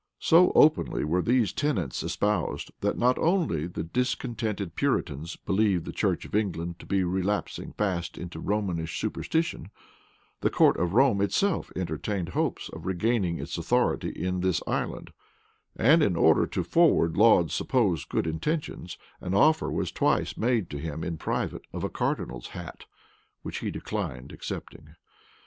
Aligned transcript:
[*] 0.15 0.17
So 0.19 0.51
openly 0.55 1.03
were 1.03 1.21
these 1.21 1.53
tenets 1.53 2.01
espoused, 2.01 2.71
that 2.81 2.97
not 2.97 3.19
only 3.19 3.67
the 3.67 3.83
discontented 3.83 4.73
Puritans 4.73 5.35
believed 5.35 5.85
the 5.85 5.91
church 5.91 6.25
of 6.25 6.33
England 6.33 6.79
to 6.79 6.87
be 6.87 7.03
relapsing 7.03 7.73
fast 7.73 8.17
into 8.17 8.39
Romish 8.39 8.99
superstition: 8.99 9.69
the 10.39 10.49
court 10.49 10.75
of 10.77 10.95
Rome 10.95 11.21
itself 11.21 11.71
entertained 11.75 12.29
hopes 12.29 12.67
of 12.69 12.87
regaining 12.87 13.37
its 13.37 13.59
authority 13.59 14.09
in 14.09 14.39
this 14.41 14.59
island; 14.65 15.11
and, 15.75 16.01
in 16.01 16.15
order 16.15 16.47
to 16.47 16.63
forward 16.63 17.15
Laud's 17.15 17.53
supposed 17.53 18.09
good 18.09 18.25
intentions, 18.25 18.97
an 19.19 19.35
offer 19.35 19.69
was 19.71 19.91
twice 19.91 20.35
made 20.35 20.71
him 20.73 21.03
in 21.03 21.17
private 21.19 21.65
of 21.73 21.83
a 21.83 21.89
cardinal's 21.91 22.47
hat, 22.57 22.85
which 23.43 23.59
he 23.59 23.69
declined 23.69 24.31
accepting. 24.31 24.95